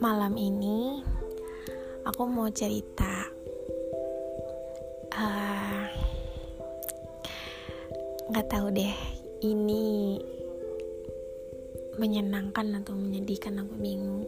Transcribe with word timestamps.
Malam 0.00 0.40
ini 0.40 1.04
aku 2.08 2.24
mau 2.24 2.48
cerita 2.48 3.28
uh, 5.20 5.84
nggak 8.32 8.48
tahu 8.48 8.72
deh 8.72 8.96
ini 9.44 10.16
menyenangkan 12.00 12.80
atau 12.80 12.96
menyedihkan 12.96 13.60
aku 13.60 13.76
bingung. 13.76 14.24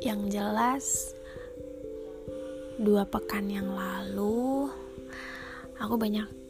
Yang 0.00 0.40
jelas 0.40 0.84
dua 2.80 3.04
pekan 3.04 3.52
yang 3.52 3.68
lalu 3.76 4.72
aku 5.76 6.00
banyak 6.00 6.45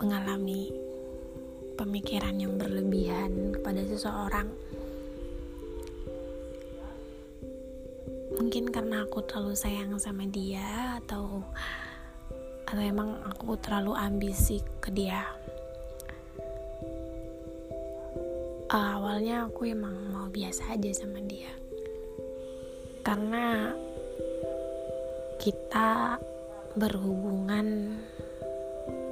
mengalami 0.00 0.72
pemikiran 1.76 2.32
yang 2.40 2.56
berlebihan 2.56 3.52
kepada 3.52 3.84
seseorang. 3.84 4.48
Mungkin 8.40 8.72
karena 8.72 9.04
aku 9.04 9.20
terlalu 9.28 9.52
sayang 9.52 10.00
sama 10.00 10.24
dia 10.24 10.96
atau 11.04 11.44
atau 12.64 12.80
emang 12.80 13.20
aku 13.28 13.60
terlalu 13.60 13.92
ambisi 13.92 14.64
ke 14.80 14.88
dia. 14.88 15.20
Uh, 18.72 18.88
awalnya 18.96 19.44
aku 19.50 19.68
emang 19.68 19.92
mau 20.08 20.32
biasa 20.32 20.80
aja 20.80 21.04
sama 21.04 21.20
dia. 21.20 21.52
Karena 23.04 23.76
kita 25.36 26.16
berhubungan 26.78 27.98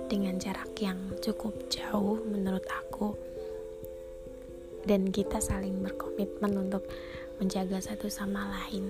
dengan 0.08 0.40
jarak 0.40 0.72
yang 0.80 0.96
cukup 1.20 1.54
jauh 1.68 2.18
menurut 2.24 2.64
aku. 2.66 3.12
Dan 4.88 5.12
kita 5.12 5.38
saling 5.38 5.84
berkomitmen 5.84 6.56
untuk 6.56 6.88
menjaga 7.36 7.78
satu 7.78 8.08
sama 8.08 8.48
lain. 8.48 8.88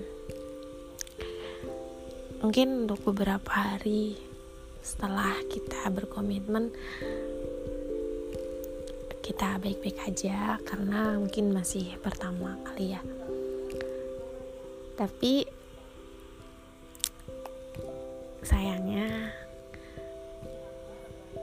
Mungkin 2.39 2.87
untuk 2.87 3.03
beberapa 3.11 3.51
hari 3.51 4.15
setelah 4.79 5.35
kita 5.51 5.91
berkomitmen 5.91 6.71
kita 9.19 9.61
baik-baik 9.61 9.99
aja 10.09 10.57
karena 10.65 11.19
mungkin 11.19 11.53
masih 11.53 11.99
pertama 12.01 12.57
kali 12.65 12.97
ya. 12.97 13.01
Tapi 14.97 15.45
sayangnya 18.41 19.29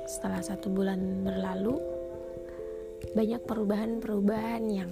setelah 0.06 0.40
satu 0.40 0.70
bulan 0.70 1.26
berlalu 1.26 1.82
banyak 3.12 3.42
perubahan-perubahan 3.44 4.62
yang 4.70 4.90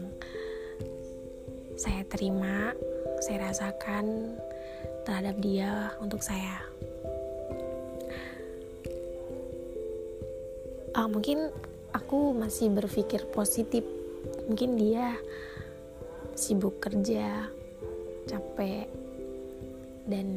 saya 1.75 2.07
terima 2.07 2.75
saya 3.25 3.49
rasakan 3.51 4.37
terhadap 5.09 5.37
dia 5.41 5.93
untuk 6.01 6.21
saya. 6.21 6.61
Uh, 10.95 11.09
mungkin 11.11 11.51
aku 11.91 12.37
masih 12.37 12.71
berpikir 12.71 13.27
positif. 13.33 13.83
Mungkin 14.47 14.77
dia 14.77 15.17
sibuk 16.37 16.79
kerja, 16.85 17.49
capek, 18.29 18.89
dan 20.05 20.29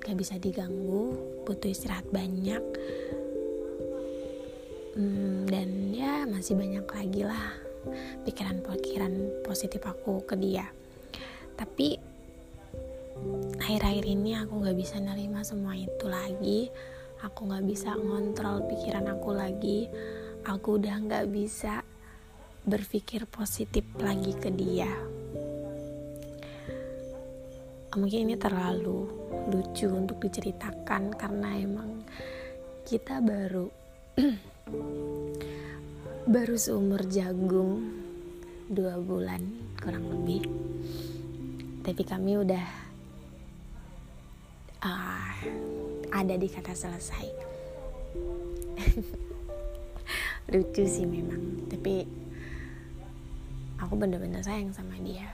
gak 0.00 0.16
bisa 0.16 0.38
diganggu, 0.38 1.14
butuh 1.42 1.70
istirahat 1.70 2.06
banyak. 2.14 2.62
Hmm, 4.96 5.44
dan 5.44 5.92
ya 5.92 6.24
masih 6.24 6.56
banyak 6.56 6.88
lagi 6.88 7.20
lah 7.20 7.52
pikiran-pikiran 8.24 9.44
positif 9.44 9.84
aku 9.84 10.24
ke 10.24 10.34
dia. 10.40 10.64
Tapi 11.52 12.00
akhir-akhir 13.60 14.04
ini 14.08 14.40
aku 14.40 14.64
gak 14.64 14.76
bisa 14.76 14.96
nerima 14.96 15.44
semua 15.44 15.76
itu 15.76 16.08
lagi. 16.08 16.72
Aku 17.20 17.44
gak 17.44 17.64
bisa 17.68 17.92
ngontrol 17.92 18.64
pikiran 18.72 19.04
aku 19.12 19.36
lagi. 19.36 19.84
Aku 20.48 20.80
udah 20.80 20.96
gak 21.04 21.28
bisa 21.28 21.84
berpikir 22.64 23.28
positif 23.28 23.84
lagi 24.00 24.32
ke 24.32 24.48
dia. 24.48 24.90
Mungkin 27.96 28.28
ini 28.28 28.36
terlalu 28.36 29.08
lucu 29.48 29.88
untuk 29.88 30.20
diceritakan 30.20 31.16
karena 31.16 31.56
emang 31.56 32.04
kita 32.84 33.24
baru 33.24 33.68
baru 36.26 36.58
seumur 36.58 37.06
jagung 37.06 37.86
dua 38.66 38.98
bulan 38.98 39.38
kurang 39.78 40.10
lebih. 40.10 40.42
Tapi 41.86 42.02
kami 42.02 42.34
udah 42.42 42.66
uh, 44.82 45.34
ada 46.10 46.34
di 46.34 46.50
kata 46.50 46.74
selesai. 46.74 47.26
Lucu 50.50 50.82
sih 50.82 51.06
memang. 51.06 51.70
Tapi 51.70 52.02
aku 53.78 53.94
bener-bener 53.94 54.42
sayang 54.42 54.74
sama 54.74 54.98
dia. 54.98 55.30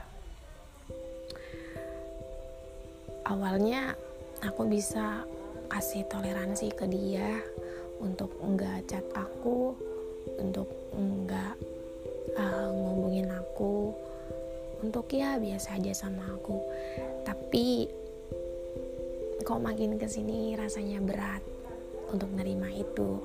Awalnya 3.25 3.97
aku 4.45 4.69
bisa 4.69 5.25
kasih 5.73 6.05
toleransi 6.05 6.69
ke 6.77 6.85
dia 6.85 7.41
untuk 7.99 8.33
enggak 8.41 8.85
chat 8.89 9.05
aku 9.13 9.75
untuk 10.39 10.69
enggak 10.95 11.57
uh, 12.37 12.69
ngomongin 12.73 13.29
aku 13.29 13.93
untuk 14.83 15.07
ya 15.15 15.39
biasa 15.39 15.79
aja 15.79 15.95
sama 15.95 16.27
aku. 16.35 16.59
Tapi 17.23 17.87
kok 19.43 19.63
makin 19.63 19.95
ke 19.95 20.07
sini 20.07 20.55
rasanya 20.59 20.99
berat 20.99 21.43
untuk 22.11 22.29
nerima 22.35 22.67
itu. 22.71 23.19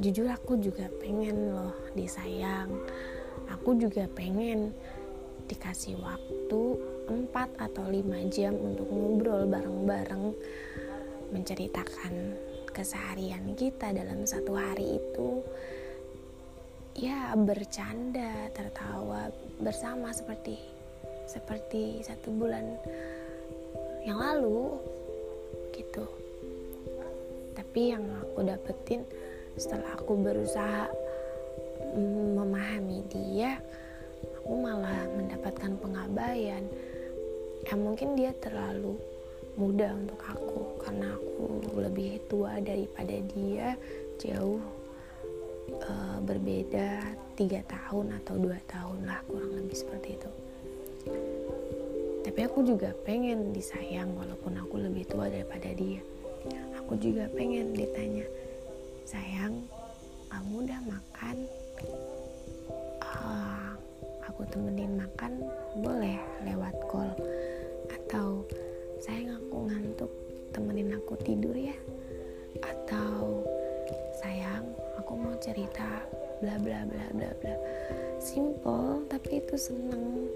Jujur 0.00 0.28
aku 0.32 0.60
juga 0.60 0.88
pengen 1.00 1.52
loh 1.52 1.76
disayang. 1.96 2.72
Aku 3.50 3.76
juga 3.76 4.06
pengen 4.12 4.72
dikasih 5.50 5.98
waktu 5.98 6.62
4 7.10 7.34
atau 7.58 7.84
5 7.90 8.30
jam 8.30 8.54
untuk 8.54 8.86
ngobrol 8.86 9.50
bareng-bareng 9.50 10.30
menceritakan 11.34 12.38
keseharian 12.70 13.54
kita 13.58 13.92
dalam 13.92 14.24
satu 14.24 14.54
hari 14.54 14.98
itu 14.98 15.42
ya 16.98 17.34
bercanda 17.38 18.50
tertawa 18.50 19.30
bersama 19.62 20.10
seperti 20.10 20.58
seperti 21.30 22.02
satu 22.02 22.34
bulan 22.34 22.66
yang 24.02 24.18
lalu 24.18 24.74
gitu. 25.70 26.04
Tapi 27.54 27.94
yang 27.94 28.02
aku 28.18 28.42
dapetin 28.42 29.06
setelah 29.54 29.94
aku 29.94 30.18
berusaha 30.18 30.90
memahami 32.34 33.06
dia 33.10 33.60
aku 34.40 34.52
malah 34.58 35.06
mendapatkan 35.14 35.78
pengabaian. 35.78 36.66
Ya 37.62 37.74
mungkin 37.76 38.18
dia 38.18 38.34
terlalu 38.40 38.98
muda 39.60 39.92
untuk 39.92 40.16
aku 40.24 40.80
karena 40.80 41.12
aku 41.12 41.76
lebih 41.76 42.16
tua 42.32 42.56
daripada 42.64 43.12
dia 43.36 43.76
jauh 44.16 44.56
e, 45.68 45.92
berbeda 46.24 47.04
tiga 47.36 47.60
tahun 47.68 48.16
atau 48.24 48.40
dua 48.40 48.56
tahun 48.64 49.04
lah 49.04 49.20
kurang 49.28 49.52
lebih 49.52 49.76
seperti 49.76 50.16
itu. 50.16 50.30
Tapi 52.24 52.40
aku 52.44 52.64
juga 52.64 52.96
pengen 53.04 53.52
disayang 53.52 54.16
walaupun 54.16 54.56
aku 54.56 54.80
lebih 54.80 55.04
tua 55.04 55.28
daripada 55.28 55.68
dia. 55.76 56.00
Aku 56.80 56.96
juga 56.96 57.28
pengen 57.36 57.76
ditanya 57.76 58.24
sayang 59.04 59.60
kamu 60.32 60.64
udah 60.64 60.80
makan? 60.88 61.36
Uh, 63.04 63.72
aku 64.24 64.40
temenin 64.48 64.96
makan 64.96 65.44
boleh 65.84 66.16
lewat 66.48 66.74
call? 66.88 67.12
Atau 67.92 68.48
sayang 69.10 69.42
aku 69.42 69.66
ngantuk. 69.66 70.12
Temenin 70.54 70.94
aku 70.94 71.18
tidur 71.18 71.58
ya. 71.58 71.74
Atau 72.62 73.42
sayang 74.22 74.62
aku 75.02 75.18
mau 75.18 75.34
cerita 75.42 76.06
bla 76.38 76.54
bla 76.62 76.86
bla 76.86 77.06
bla 77.18 77.30
bla. 77.42 77.56
Simple 78.22 79.10
tapi 79.10 79.42
itu 79.42 79.58
seneng. 79.58 80.30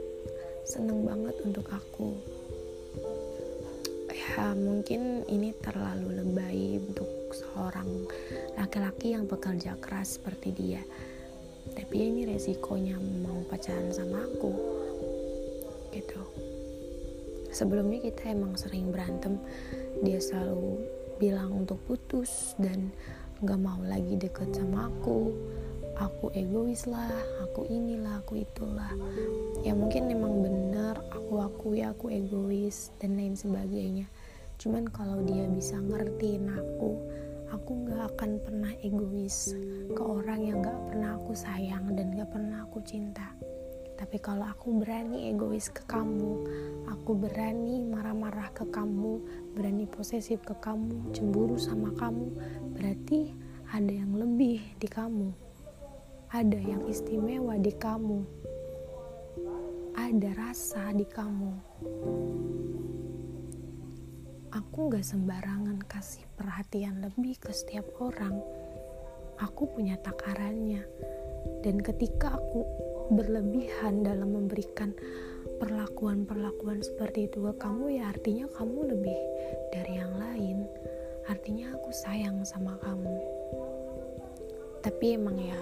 Seneng 0.66 1.06
banget 1.06 1.38
untuk 1.46 1.70
aku. 1.70 2.18
Ya 4.10 4.50
mungkin 4.58 5.22
ini 5.30 5.54
terlalu 5.62 6.18
lebay 6.18 6.82
untuk 6.82 7.30
seorang 7.30 8.10
laki-laki 8.58 9.14
yang 9.14 9.30
bekerja 9.30 9.78
keras 9.78 10.18
seperti 10.18 10.50
dia. 10.50 10.82
Tapi 11.78 12.10
ini 12.10 12.26
resikonya 12.26 12.98
mau 12.98 13.38
pacaran 13.46 13.94
sama 13.94 14.18
aku. 14.18 14.50
Gitu 15.94 16.53
sebelumnya 17.54 18.02
kita 18.02 18.34
emang 18.34 18.58
sering 18.58 18.90
berantem. 18.90 19.38
Dia 20.02 20.18
selalu 20.18 20.82
bilang 21.22 21.64
untuk 21.64 21.78
putus 21.86 22.58
dan 22.58 22.90
nggak 23.40 23.60
mau 23.62 23.78
lagi 23.86 24.18
deket 24.18 24.50
sama 24.52 24.90
aku. 24.90 25.30
Aku 25.94 26.34
egois 26.34 26.90
lah 26.90 27.14
aku 27.46 27.70
inilah 27.70 28.18
aku 28.18 28.42
itulah. 28.42 28.90
Ya 29.62 29.78
mungkin 29.78 30.10
memang 30.10 30.42
benar 30.42 30.98
aku 31.14 31.38
aku 31.38 31.66
ya 31.78 31.94
aku 31.94 32.10
egois 32.10 32.90
dan 32.98 33.14
lain 33.14 33.38
sebagainya. 33.38 34.10
Cuman 34.58 34.90
kalau 34.90 35.22
dia 35.22 35.46
bisa 35.46 35.78
ngertiin 35.78 36.50
aku 36.50 36.98
aku 37.54 37.86
nggak 37.86 38.18
akan 38.18 38.30
pernah 38.42 38.72
egois 38.82 39.54
ke 39.94 40.02
orang 40.02 40.42
yang 40.42 40.58
nggak 40.58 40.80
pernah 40.90 41.14
aku 41.14 41.32
sayang 41.38 41.94
dan 41.94 42.10
nggak 42.10 42.26
pernah 42.34 42.66
aku 42.66 42.82
cinta 42.82 43.30
tapi 43.94 44.18
kalau 44.18 44.46
aku 44.46 44.82
berani 44.82 45.30
egois 45.30 45.70
ke 45.70 45.86
kamu 45.86 46.32
aku 46.90 47.14
berani 47.14 47.78
marah-marah 47.82 48.50
ke 48.50 48.66
kamu 48.68 49.22
berani 49.54 49.86
posesif 49.86 50.42
ke 50.42 50.54
kamu 50.58 51.14
cemburu 51.14 51.56
sama 51.56 51.94
kamu 51.94 52.30
berarti 52.74 53.30
ada 53.70 53.90
yang 53.90 54.14
lebih 54.14 54.60
di 54.78 54.88
kamu 54.90 55.44
ada 56.34 56.58
yang 56.58 56.82
istimewa 56.90 57.54
di 57.62 57.70
kamu, 57.70 58.26
ada 59.94 60.30
rasa 60.34 60.90
di 60.90 61.06
kamu. 61.06 61.54
Aku 64.50 64.90
gak 64.90 65.06
sembarangan 65.06 65.78
kasih 65.86 66.26
perhatian 66.34 67.06
lebih 67.06 67.38
ke 67.38 67.54
setiap 67.54 67.86
orang. 68.02 68.34
Aku 69.46 69.70
punya 69.78 69.94
takarannya, 70.02 70.82
dan 71.62 71.78
ketika 71.78 72.34
aku 72.34 72.66
berlebihan 73.12 74.04
dalam 74.04 74.32
memberikan 74.36 74.96
perlakuan-perlakuan 75.60 76.80
seperti 76.80 77.28
itu 77.28 77.44
ke 77.50 77.52
kamu, 77.60 78.00
ya 78.00 78.12
artinya 78.12 78.46
kamu 78.52 78.94
lebih 78.96 79.18
dari 79.72 79.92
yang 80.00 80.14
lain. 80.16 80.64
Artinya 81.24 81.72
aku 81.72 81.88
sayang 81.92 82.44
sama 82.44 82.76
kamu. 82.84 83.16
Tapi 84.84 85.16
emang 85.16 85.40
ya 85.40 85.60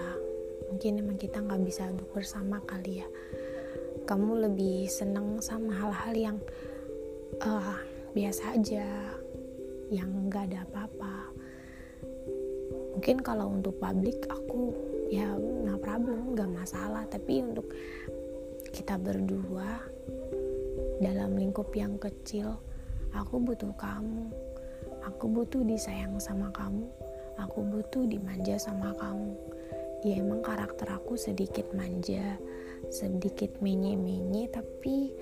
mungkin 0.73 1.05
emang 1.05 1.21
kita 1.21 1.37
nggak 1.37 1.61
bisa 1.69 1.85
duduk 1.93 2.09
bersama 2.17 2.57
kali 2.65 3.05
ya 3.05 3.07
kamu 4.09 4.49
lebih 4.49 4.89
seneng 4.89 5.37
sama 5.37 5.69
hal-hal 5.69 6.15
yang 6.17 6.37
uh, 7.45 7.77
biasa 8.17 8.57
aja 8.57 9.13
yang 9.93 10.09
nggak 10.27 10.49
ada 10.49 10.65
apa-apa 10.65 11.29
mungkin 12.97 13.21
kalau 13.21 13.53
untuk 13.53 13.77
publik 13.77 14.17
aku 14.33 14.73
ya 15.13 15.29
nggak 15.37 15.81
problem 15.85 16.33
nggak 16.33 16.49
masalah. 16.49 17.05
Tapi 17.05 17.45
untuk 17.45 17.69
kita 18.73 18.97
berdua 18.97 19.77
dalam 20.97 21.37
lingkup 21.37 21.69
yang 21.77 22.01
kecil 22.01 22.57
aku 23.13 23.37
butuh 23.37 23.73
kamu. 23.77 24.33
Aku 25.05 25.29
butuh 25.29 25.61
disayang 25.61 26.17
sama 26.17 26.49
kamu. 26.49 26.89
Aku 27.37 27.61
butuh 27.61 28.09
dimanja 28.09 28.57
sama 28.57 28.95
kamu. 28.97 29.37
Ya 30.03 30.19
emang 30.19 30.41
karakter 30.41 30.89
aku 30.91 31.15
sedikit 31.15 31.69
manja 31.71 32.35
sedikit 32.91 33.63
menye-menye 33.63 34.51
tapi 34.51 35.15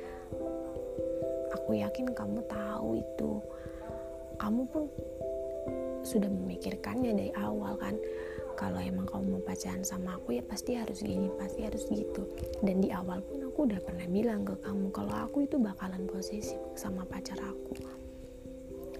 aku 1.54 1.78
yakin 1.78 2.10
kamu 2.16 2.42
tahu 2.50 2.98
itu. 2.98 3.32
Kamu 4.42 4.62
pun 4.74 4.90
sudah 6.02 6.26
memikirkannya 6.26 7.14
dari 7.14 7.32
awal 7.38 7.78
kan 7.78 7.94
kalau 8.62 8.78
emang 8.78 9.10
kamu 9.10 9.26
mau 9.26 9.42
pacaran 9.42 9.82
sama 9.82 10.22
aku 10.22 10.38
ya 10.38 10.46
pasti 10.46 10.78
harus 10.78 11.02
gini 11.02 11.34
pasti 11.34 11.66
harus 11.66 11.90
gitu. 11.90 12.30
Dan 12.62 12.86
di 12.86 12.94
awal 12.94 13.26
pun 13.26 13.42
aku 13.42 13.66
udah 13.66 13.82
pernah 13.82 14.06
bilang 14.06 14.46
ke 14.46 14.54
kamu 14.62 14.94
kalau 14.94 15.18
aku 15.18 15.50
itu 15.50 15.58
bakalan 15.58 16.06
posesif 16.06 16.62
sama 16.78 17.02
pacar 17.10 17.42
aku. 17.42 17.74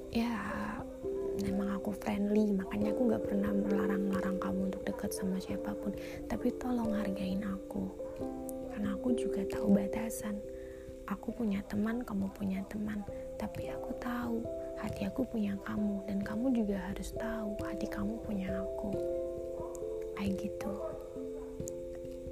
Ya 0.10 0.34
memang 1.46 1.78
aku 1.78 1.94
friendly 1.94 2.50
makanya 2.50 2.90
aku 2.90 3.14
nggak 3.14 3.22
pernah 3.22 3.54
melarang-larang 3.54 4.38
kamu 4.42 4.60
untuk 4.74 4.82
dekat 4.82 5.14
sama 5.14 5.38
siapa 5.38 5.78
pun. 5.78 5.94
Tapi 6.26 6.58
tolong 6.58 6.98
hargain 6.98 7.46
aku 7.46 7.86
karena 8.74 8.98
aku 8.98 9.14
juga 9.14 9.46
tahu 9.46 9.78
batasan. 9.78 10.42
Aku 11.06 11.30
punya 11.38 11.62
teman 11.70 12.02
kamu 12.02 12.34
punya 12.34 12.66
teman. 12.66 13.06
Tapi 13.38 13.70
aku 13.70 13.94
tahu 14.02 14.42
hati 14.82 15.06
aku 15.06 15.22
punya 15.22 15.54
kamu 15.62 16.02
dan 16.10 16.26
kamu 16.26 16.50
juga 16.50 16.82
harus 16.90 17.14
tahu 17.14 17.54
hati 17.62 17.86
kamu 17.86 18.18
punya 18.26 18.50
aku 18.50 18.90
kayak 20.18 20.38
gitu. 20.38 20.74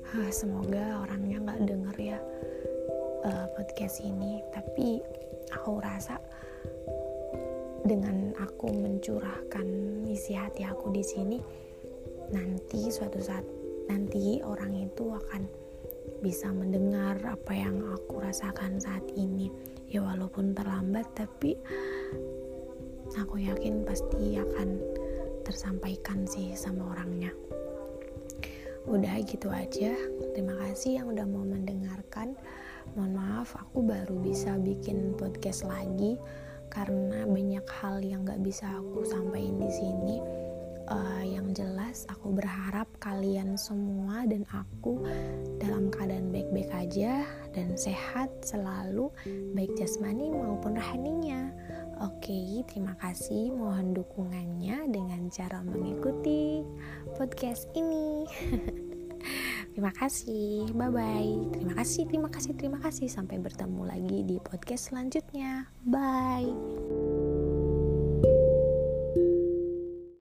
Hah, 0.10 0.30
semoga 0.34 1.06
orangnya 1.06 1.38
nggak 1.38 1.70
denger 1.70 1.96
ya 2.02 2.20
uh, 3.26 3.48
podcast 3.54 4.02
ini. 4.02 4.42
Tapi 4.50 4.98
aku 5.54 5.78
rasa 5.78 6.18
dengan 7.86 8.34
aku 8.42 8.74
mencurahkan 8.74 9.68
isi 10.10 10.34
hati 10.36 10.66
aku 10.66 10.92
di 10.92 11.06
sini 11.06 11.38
nanti 12.30 12.92
suatu 12.92 13.18
saat 13.22 13.46
nanti 13.90 14.42
orang 14.46 14.86
itu 14.86 15.10
akan 15.10 15.50
bisa 16.20 16.52
mendengar 16.52 17.16
apa 17.24 17.54
yang 17.54 17.78
aku 17.94 18.18
rasakan 18.22 18.82
saat 18.82 19.06
ini. 19.14 19.50
Ya 19.90 20.06
walaupun 20.06 20.54
terlambat 20.54 21.06
tapi 21.18 21.58
aku 23.18 23.42
yakin 23.42 23.86
pasti 23.86 24.38
akan 24.38 24.78
tersampaikan 25.42 26.30
sih 26.30 26.54
sama 26.54 26.94
orangnya 26.94 27.34
udah 28.90 29.22
gitu 29.22 29.54
aja. 29.54 29.94
Terima 30.34 30.58
kasih 30.66 31.02
yang 31.02 31.14
udah 31.14 31.26
mau 31.30 31.46
mendengarkan. 31.46 32.34
Mohon 32.98 33.14
maaf 33.22 33.54
aku 33.54 33.86
baru 33.86 34.18
bisa 34.18 34.58
bikin 34.58 35.14
podcast 35.14 35.62
lagi 35.62 36.18
karena 36.74 37.26
banyak 37.30 37.66
hal 37.82 38.02
yang 38.02 38.26
gak 38.26 38.42
bisa 38.42 38.66
aku 38.66 39.06
sampaikan 39.06 39.62
di 39.62 39.70
sini. 39.70 40.18
Uh, 40.90 41.22
yang 41.22 41.54
jelas 41.54 42.10
aku 42.10 42.34
berharap 42.34 42.90
kalian 42.98 43.54
semua 43.54 44.26
dan 44.26 44.42
aku 44.50 45.06
dalam 45.62 45.94
keadaan 45.94 46.34
baik-baik 46.34 46.74
aja 46.74 47.30
dan 47.54 47.78
sehat 47.78 48.34
selalu 48.42 49.14
baik 49.54 49.70
jasmani 49.78 50.34
maupun 50.34 50.74
rohaninya 50.74 51.54
Oke, 52.00 52.64
terima 52.72 52.96
kasih. 52.96 53.52
Mohon 53.52 53.92
dukungannya 54.00 54.88
dengan 54.88 55.28
cara 55.28 55.60
mengikuti 55.60 56.64
podcast 57.20 57.68
ini. 57.76 58.24
terima 59.76 59.92
kasih. 59.92 60.72
Bye 60.72 60.92
bye. 60.96 61.34
Terima 61.52 61.74
kasih, 61.76 62.08
terima 62.08 62.30
kasih, 62.32 62.52
terima 62.56 62.80
kasih. 62.80 63.12
Sampai 63.12 63.36
bertemu 63.44 63.82
lagi 63.84 64.20
di 64.24 64.40
podcast 64.40 64.96
selanjutnya. 64.96 65.68
Bye. 65.84 67.29